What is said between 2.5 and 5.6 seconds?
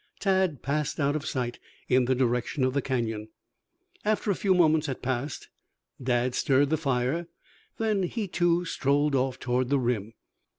of the Canyon. After a few moments had passed,